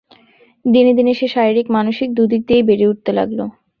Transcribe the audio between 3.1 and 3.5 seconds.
লাগল।